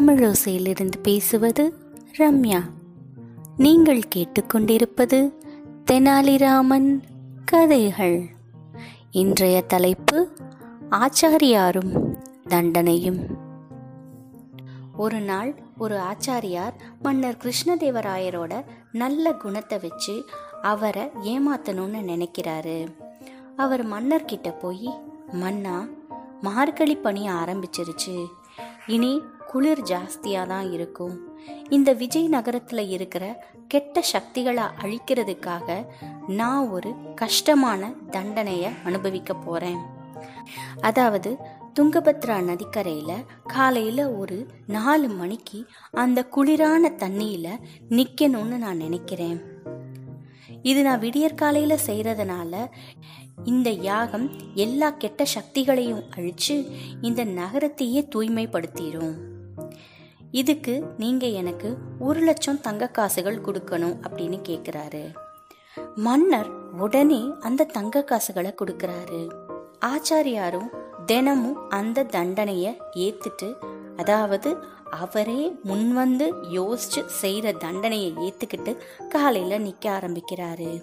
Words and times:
தமிழோசையிலிருந்து 0.00 0.96
பேசுவது 1.02 1.74
ரம்யா. 2.18 2.60
நீங்கள் 3.56 4.02
கேட்டுக்கொண்டிருப்பது 4.14 5.32
தெனாலிராமன் 5.90 7.00
கதைகள். 7.44 8.26
இன்றைய 9.10 9.60
தலைப்பு 9.60 10.28
ஆச்சாரியாரும் 10.90 12.16
தண்டனையும். 12.48 13.26
ஒரு 14.96 15.20
நாள் 15.20 15.54
ஒரு 15.78 15.96
ஆச்சாரியார் 15.96 16.72
மன்னர் 17.02 17.36
கிருஷ்ணதேவராயரோட 17.36 18.64
நல்ல 18.92 19.32
குணத்தை 19.32 19.78
வச்சு 19.82 20.24
அவரை 20.62 21.02
ஏமாத்தணும்னு 21.02 22.00
நினைக்கிறாரு. 22.12 22.86
அவர் 23.56 23.86
மன்னர்கிட்ட 23.86 24.58
போய் 24.58 24.90
மன்னா 25.32 25.86
மார்கழி 26.40 26.96
பணி 26.96 27.28
ஆரம்பிச்சிருச்சு. 27.28 28.26
இனி 28.86 29.20
குளிர் 29.50 29.82
ஜாஸ்தியாக 29.82 30.50
தான் 30.52 30.72
இருக்கும். 30.72 31.14
இந்த 31.68 31.92
விஜய் 31.92 32.28
நகரத்தில் 32.28 32.84
இருக்கிற 32.88 33.24
கெட்ட 33.68 34.02
சக்திகளை 34.02 34.64
அழிக்கிறதுக்காக 34.82 35.86
நான் 36.26 36.68
ஒரு 36.68 36.90
கஷ்டமான 37.14 37.92
தண்டனையை 38.10 38.70
அனுபவிக்க 38.84 39.34
போகிறேன் 39.34 39.82
அதாவது 40.80 41.30
துங்கபத்ரா 41.80 42.36
நதிக்கரையில் 42.42 43.26
காலையில் 43.46 44.04
ஒரு 44.20 44.38
நாலு 44.66 45.08
மணிக்கு 45.08 45.58
அந்த 45.92 46.26
குளிரான 46.36 46.90
தண்ணியில் 47.02 47.60
நிற்கணும்னு 47.90 48.58
நான் 48.64 48.76
நினைக்கிறேன். 48.76 49.40
இது 50.62 50.82
நான் 50.82 50.98
விடியற்காலையில் 50.98 51.84
செய்கிறதுனால 51.86 52.54
இந்த 53.44 53.70
யாகம் 53.70 54.26
எல்லா 54.54 54.90
கெட்ட 54.90 55.26
சக்திகளையும் 55.34 56.06
அழித்து 56.10 56.56
இந்த 57.00 57.24
நகரத்தையே 57.24 58.02
தூய்மைப்படுத்திடும் 58.14 59.14
இதுக்கு 60.30 60.84
நீங்க 60.98 61.26
எனக்கு 61.26 61.76
ஒரு 61.98 62.20
லட்சம் 62.20 62.60
தங்க 62.60 62.86
காசுகள் 62.86 63.40
கொடுக்கணும் 63.40 63.96
அப்படின்னு 64.10 64.38
கேக்குறாரு. 64.48 65.14
மன்னர் 65.94 66.50
உடனே 66.70 67.30
அந்த 67.40 67.64
தங்க 67.64 68.02
காசுகளை 68.02 68.54
கொடுக்கறாரு. 68.58 69.28
ஆச்சாரியாரும் 69.84 70.68
தினமும் 71.06 71.68
அந்த 71.68 72.04
தண்டனைய 72.04 72.76
ஏத்துட்டு 72.94 73.54
அதாவது 73.96 74.56
அவரே 74.90 75.52
முன்வந்து 75.64 76.32
யோசிச்சு 76.52 77.04
செய்யற 77.22 77.56
தண்டனையை 77.56 78.14
ஏத்துக்கிட்டு 78.16 78.76
காலையில 79.08 79.58
நிக்க 79.58 79.86
ஆரம்பிக்கிறாரு. 79.86 80.82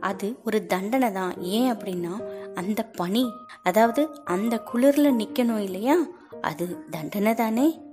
அது 0.00 0.38
ஒரு 0.44 0.66
தண்டனை 0.66 1.12
தான். 1.12 1.40
ஏன் 1.40 1.72
அப்படின்னா 1.72 2.24
அந்த 2.54 2.82
பனி 2.82 3.32
அதாவது 3.62 4.10
அந்த 4.24 4.62
குளிர்ல 4.72 5.12
நிக்கணும் 5.18 5.58
இல்லையா? 5.58 5.96
அது 6.40 6.88
தண்டனை 6.90 7.34
தானே. 7.34 7.83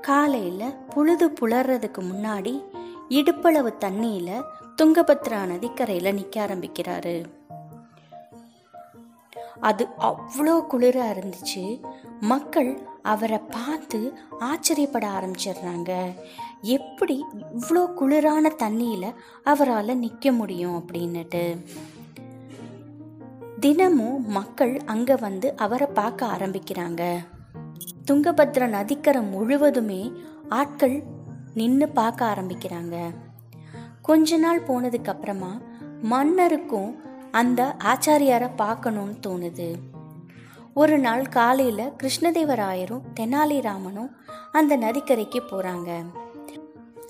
காலையில் 0.00 0.76
பொழுது 0.94 1.26
புலர்றதுக்கு 1.40 2.00
முன்னாடி 2.00 2.54
இடுப்பளவு 3.08 3.70
தண்ணியில் 3.84 4.46
துங்கபத்ரா 4.82 5.40
நதிக்கரையில் 5.46 6.14
நிற்க 6.14 6.36
ஆரம்பிக்கிறாரு. 6.46 7.14
அது 9.60 9.86
அவ்வளோ 10.00 10.54
குளிராக 10.72 11.14
இருந்துச்சு. 11.14 11.64
மக்கள் 12.20 12.70
அவரை 13.02 13.38
பார்த்து 13.38 14.00
ஆச்சரியப்பட 14.40 15.06
ஆரம்பிச்சிடுறாங்க. 15.08 15.92
எப்படி 16.76 17.24
இவ்வளோ 17.58 17.82
குளிரான 18.00 18.52
தண்ணியில் 18.56 19.16
அவரால் 19.44 19.98
நிற்க 19.98 20.32
முடியும் 20.32 20.76
அப்படின்னுட்டு. 20.80 21.44
தினமும் 23.60 24.28
மக்கள் 24.28 24.80
அங்கே 24.86 25.14
வந்து 25.14 25.56
அவரை 25.56 25.88
பார்க்க 25.94 26.26
ஆரம்பிக்கிறாங்க. 26.26 27.02
துங்கபத்ரா 28.10 28.68
நதிக்கரை 28.68 29.22
முழுவதுமே 29.22 30.12
ஆட்கள் 30.48 31.02
நின்று 31.54 31.88
பார்க்க 31.88 32.24
ஆரம்பிக்கிறாங்க. 32.26 33.14
கொஞ்ச 34.02 34.36
நாள் 34.36 34.62
போனதுக்கு 34.62 35.08
அப்புறமா 35.08 35.60
மன்னருக்கும் 36.02 36.96
அந்த 37.30 37.76
ஆச்சாரியாரை 37.84 38.50
பார்க்கணும்னு 38.56 39.14
தோணுது. 39.26 39.74
ஒரு 40.74 40.98
நாள் 40.98 41.26
காலையில 41.26 41.92
கிருஷ்ணதேவராயரும் 42.02 43.00
தெனாலிராமனும் 43.20 44.10
அந்த 44.52 44.76
நதிக்கரைக்கு 44.76 45.42
போறாங்க. 45.50 46.04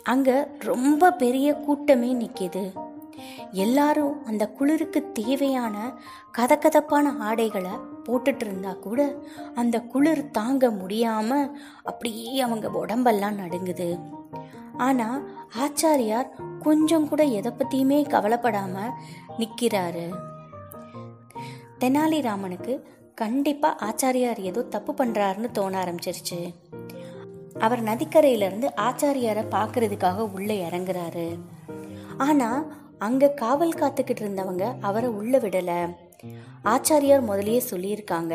அங்க 0.02 0.50
ரொம்ப 0.58 1.10
பெரிய 1.10 1.54
கூட்டமே 1.54 2.14
நிக்குது. 2.14 2.89
எல்லாரும் 3.52 4.24
அந்த 4.24 4.48
குளிருக்கு 4.48 5.12
தேவையான 5.12 5.92
கதகதப்பான 6.38 7.18
ஆடைகளை 7.18 7.70
போட்டுட்டு 8.04 8.40
இருந்தா 8.40 8.72
கூட 8.72 9.14
அந்த 9.54 9.80
குளிர் 9.80 10.30
தாங்க 10.30 10.68
முடியாம 10.68 11.50
அப்படியே 11.82 12.40
அவங்க 12.40 12.70
உடம்பெல்லாம் 12.70 13.38
நடுங்குது. 13.38 14.00
ஆனா 14.76 15.22
ஆச்சாரியார் 15.58 16.58
கொஞ்சம் 16.58 17.08
கூட 17.08 17.24
எதை 17.24 17.52
பத்தியுமே 17.52 18.08
கவலைப்படாம 18.08 18.92
நிக்கிறாரு. 19.38 20.14
தெனாலிராமனுக்கு 21.80 22.82
கண்டிப்பா 23.14 23.76
ஆச்சாரியார் 23.76 24.40
ஏதோ 24.40 24.62
தப்பு 24.62 24.92
பண்றாருன்னு 24.92 25.50
தோண 25.50 25.84
ஆரம்பிச்சிருச்சு. 25.84 26.54
அவர் 27.58 27.82
நதிக்கரையிலிருந்து 27.82 28.68
ஆச்சாரியாரை 28.76 29.44
பார்க்கறதுக்காக 29.50 30.30
உள்ளே 30.32 30.68
இறங்குறாரு. 30.68 31.38
ஆனால் 32.18 32.79
அங்க 33.06 33.28
காவல் 33.28 33.78
காத்துக்கிட்டு 33.80 34.22
இருந்தவங்க 34.24 34.64
அவரை 34.80 35.08
உள்ள 35.20 35.38
விடல. 35.38 35.72
ஆச்சாரியார் 36.62 37.28
முதலியே 37.28 37.60
சொல்லியிருக்காங்க 37.70 38.34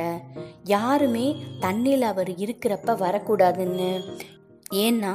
யாருமே 0.64 1.26
தண்ணியில் 1.62 2.06
அவர் 2.12 2.32
இருக்கிறப்ப 2.46 2.96
வரக்கூடாதுன்னு. 3.04 3.92
ஏன்னா 4.86 5.14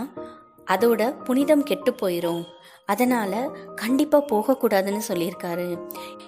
அதோட 0.66 1.02
புனிதம் 1.24 1.62
கெட்டு 1.62 1.92
போயிடும் 1.92 2.42
அதனால 2.86 3.32
கண்டிப்பா 3.74 4.18
போகக்கூடாதுன்னு 4.18 5.02
சொல்லியிருக்காரு. 5.08 5.66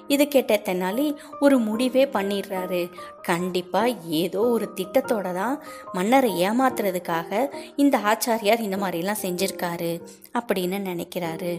இது 0.07 0.29
கேட்ட 0.29 0.57
தெனாலி 0.65 1.07
ஒரு 1.41 1.59
முடிவே 1.59 2.05
பண்ணிடுறாரு. 2.05 2.83
கண்டிப்பா 3.23 3.83
ஏதோ 4.23 4.41
ஒரு 4.41 4.69
திட்டத்தோட 4.77 5.35
தான் 5.35 5.57
மன்னரை 5.93 6.31
ஏமாத்துறதுக்காக 6.43 7.51
இந்த 7.77 7.99
ஆச்சாரியார் 7.99 8.67
இந்த 8.69 8.77
மாதிரிலாம் 8.77 9.23
செஞ்சிருக்காரு 9.23 9.93
அப்படின்னு 10.41 10.81
நினைக்கிறாரு. 10.91 11.55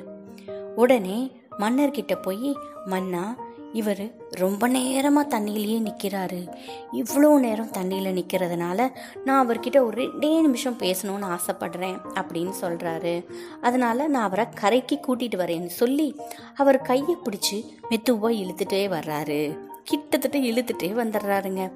உடனே 0.76 1.18
மன்னர்கிட்ட 1.60 2.22
போய் 2.22 2.58
மன்னா 2.86 3.36
இவர் 3.74 4.12
ரொம்ப 4.30 4.68
நேரமாக 4.68 5.40
தண்ணியிலேயே 5.40 5.78
நிற்கிறாரு 5.82 6.48
இவ்வளோ 6.94 7.40
நேரம் 7.40 7.72
தண்ணியில் 7.72 8.20
நிற்கிறதுனால 8.20 8.92
நான் 9.26 9.48
அவர்கிட்ட 9.48 9.86
ஒரு 9.86 10.02
ரெண்டே 10.02 10.42
நிமிஷம் 10.42 10.78
பேசணும்னு 10.78 11.38
ஆசைப்படுறேன் 11.38 11.98
அப்படின்னு 12.14 12.54
சொல்கிறாரு 12.62 13.26
அதனால் 13.62 14.10
நான் 14.10 14.24
அவரை 14.24 14.46
கரைக்கு 14.56 15.00
கூட்டிகிட்டு 15.08 15.42
வரேன்னு 15.44 15.66
சொல்லி 15.66 16.16
அவர் 16.56 16.82
கையை 16.82 17.18
பிடிச்சி 17.24 17.66
மெதுவாக 17.90 18.34
இழுத்துட்டே 18.34 18.88
வர்றாரு. 18.88 19.58
கிட்டத்தட்ட 19.84 20.38
இழுத்துட்டே 20.38 20.92
வந்துடுறாருங்க. 20.92 21.72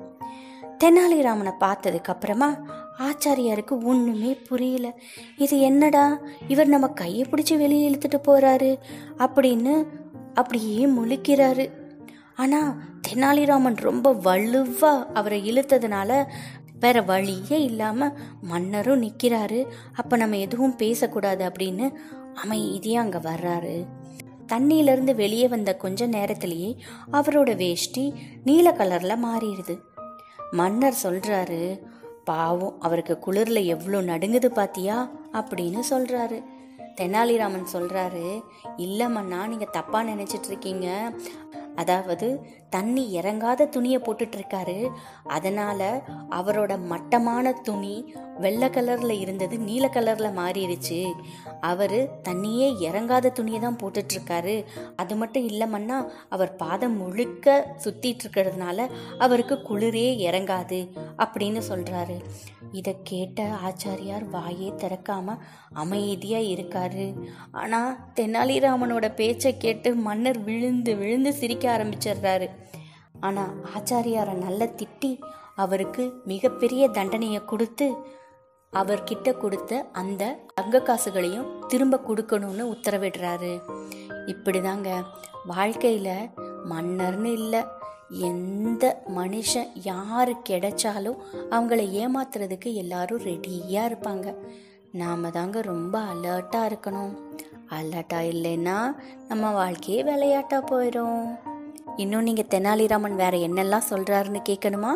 தெனாலிராமனை 0.84 1.54
பார்த்ததுக்கு 1.60 2.04
அப்புறமா 2.04 2.56
ஆச்சாரியாருக்கு 2.98 3.84
ஒன்றுமே 3.84 4.34
புரியல. 4.34 5.00
இது 5.38 5.60
என்னடா? 5.60 6.20
இவர் 6.48 6.68
நம்ம 6.68 6.88
கையை 6.88 7.26
பிடிச்சி 7.32 7.58
வெளியே 7.58 7.90
இழுத்துட்டு 7.90 8.20
போறாரு 8.28 8.80
அப்படின்னு 9.18 9.86
அப்படியே 10.34 10.86
முழிக்கிறாரு. 10.86 11.72
ஆனால் 12.36 12.76
தெனாலிராமன் 13.08 13.76
ரொம்ப 13.76 14.14
வலுவாக 14.14 15.12
அவரை 15.14 15.52
இழுத்ததுனால 15.52 16.26
வேற 16.80 17.02
வழியே 17.02 17.64
இல்லாமல் 17.64 18.14
மன்னரும் 18.42 19.04
நிற்கிறாரு 19.04 19.66
அப்போ 19.96 20.18
நம்ம 20.18 20.38
எதுவும் 20.38 20.76
பேசக்கூடாது 20.76 21.52
அப்படின்னு 21.52 21.94
அமைதியாக 22.34 23.04
அங்கே 23.04 23.30
வர்றாரு. 23.30 23.86
தண்ணியிலிருந்து 24.48 25.16
வெளியே 25.16 25.48
வந்த 25.48 25.76
கொஞ்ச 25.76 26.06
நேரத்திலேயே 26.06 26.78
அவரோட 27.12 27.56
வேஷ்டி 27.56 28.14
நீல 28.44 28.72
கலரில் 28.72 29.24
மாறிடுது. 29.26 29.78
மன்னர் 30.52 31.00
சொல்றாரு 31.04 31.80
பாவம் 32.28 32.78
அவருக்கு 32.80 33.16
குளிரில் 33.26 33.70
எவ்வளோ 33.74 34.00
நடுங்குது 34.12 34.50
பாத்தியா? 34.52 34.98
அப்படின்னு 35.34 35.82
சொல்கிறாரு 35.90 36.38
தெனாலிராமன் 36.96 37.74
சொல்கிறாரு 37.74 38.26
இல்லைம்மண்ணா 38.78 39.42
நீங்கள் 39.52 39.74
தப்பாக 39.74 40.08
தப்பா 40.12 40.46
இருக்கீங்க. 40.46 40.88
அதாவது 41.78 42.28
தண்ணி 42.70 43.04
இறங்காத 43.20 43.70
துணியை 43.70 44.00
போட்டுட்டு 44.00 44.38
இருக்காரு 44.38 44.78
அதனால 45.28 46.02
அவரோட 46.32 46.72
மட்டமான 46.86 47.52
துணி 47.52 47.96
வெள்ளை 48.38 48.70
கலர்ல 48.70 49.20
இருந்தது 49.20 49.56
நீல 49.58 49.86
கலர்ல 49.94 50.30
மாறிடுச்சு 50.40 51.00
அவரு 51.62 52.00
தண்ணியே 52.30 52.68
இறங்காத 52.82 53.32
துணியை 53.32 53.60
தான் 53.60 53.80
போட்டுட்டு 53.84 54.14
இருக்காரு 54.14 54.56
அது 54.96 55.16
மட்டும் 55.16 55.48
இல்லமன்னா 55.48 55.98
அவர் 56.30 56.56
பாதம் 56.56 56.98
முழுக்க 56.98 57.76
சுத்திட்டு 57.84 58.26
இருக்கிறதுனால 58.26 58.90
அவருக்கு 59.18 59.56
குளிரே 59.56 60.08
இறங்காது 60.28 60.80
அப்படின்னு 61.18 61.62
சொல்றாரு. 61.70 62.18
இதை 62.72 62.96
கேட்ட 63.04 63.44
ஆச்சாரியார் 63.66 64.26
வாயே 64.32 64.70
திறக்காம 64.76 65.38
அமைதியா 65.74 66.38
இருக்காரு. 66.38 67.06
ஆனா 67.52 68.10
தெனாலிராமனோட 68.16 69.16
பேச்சை 69.16 69.58
கேட்டு 69.58 69.96
மன்னர் 69.96 70.40
விழுந்து 70.40 70.96
விழுந்து 70.96 71.34
சிரிக்க 71.34 71.67
ஆரம்பிச்சிடுறாரு. 71.74 72.50
ஆனால் 73.20 73.54
ஆச்சாரியாரை 73.78 74.34
நல்லா 74.34 74.66
திட்டி 74.66 75.12
அவருக்கு 75.56 76.04
மிகப்பெரிய 76.26 76.84
தண்டனையை 76.88 77.42
கொடுத்து 77.46 77.88
அவர்கிட்ட 78.74 79.38
கொடுத்த 79.38 79.80
அந்த 79.92 80.24
தங்க 80.54 80.80
காசுகளையும் 80.80 81.50
திரும்ப 81.68 82.00
கொடுக்கணும்னு 82.08 82.64
உத்தரவிடுறாரு. 82.74 83.52
இப்படிதாங்க 84.26 84.90
வாழ்க்கையில் 85.46 86.30
மன்னர்னு 86.70 87.32
இல்லை 87.32 87.62
எந்த 88.30 89.04
மனுஷன் 89.16 89.72
யாரு 89.84 90.34
கிடைச்சாலும் 90.50 91.22
அவங்கள 91.50 91.82
ஏமாத்துறதுக்கு 92.04 92.70
எல்லாரும் 92.74 93.24
ரெடியாக 93.24 93.90
இருப்பாங்க. 93.90 94.28
நாம 94.92 95.30
தாங்க 95.30 95.62
ரொம்ப 95.62 95.96
அலர்ட்டாக 96.14 96.70
இருக்கணும். 96.70 97.14
அலர்ட்டாக 97.70 98.30
இல்லைன்னா 98.34 98.78
நம்ம 99.28 99.52
வாழ்க்கையே 99.52 100.04
விளையாட்டாக 100.04 100.68
போயிடும் 100.72 101.22
இன்னும் 101.98 102.24
நீங்கள் 102.24 102.46
தெனாலிராமன் 102.50 103.16
வேற 103.16 103.38
என்னெல்லாம் 103.38 103.82
சொல்கிறாருன்னு 103.90 104.42
கேட்கணுமா 104.50 104.92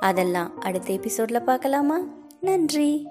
அதெல்லாம் 0.00 0.60
அடுத்த 0.60 0.92
எபிசோடில் 0.92 1.42
பார்க்கலாமா? 1.42 1.98
நன்றி. 2.40 3.06